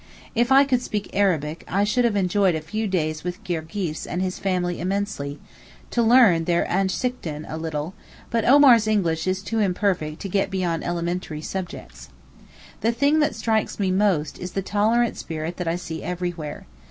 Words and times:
If 0.33 0.51
I 0.51 0.63
could 0.63 0.81
speak 0.81 1.11
Arabic 1.15 1.63
I 1.67 1.83
should 1.83 2.05
have 2.05 2.15
enjoyed 2.15 2.55
a 2.55 2.61
few 2.61 2.87
days 2.87 3.23
with 3.23 3.43
Girgis 3.43 4.07
and 4.07 4.19
his 4.19 4.39
family 4.39 4.79
immensely, 4.79 5.37
to 5.91 6.01
learn 6.01 6.45
their 6.45 6.65
Ansichten 6.65 7.45
a 7.47 7.55
little; 7.55 7.93
but 8.31 8.43
Omar's 8.43 8.87
English 8.87 9.27
is 9.27 9.43
too 9.43 9.59
imperfect 9.59 10.19
to 10.23 10.27
get 10.27 10.49
beyond 10.49 10.83
elementary 10.83 11.43
subjects. 11.43 12.09
The 12.79 12.91
thing 12.91 13.19
that 13.19 13.35
strikes 13.35 13.79
me 13.79 13.91
most 13.91 14.39
is 14.39 14.53
the 14.53 14.63
tolerant 14.63 15.17
spirit 15.17 15.57
that 15.57 15.67
I 15.67 15.75
see 15.75 16.01
everywhere. 16.01 16.65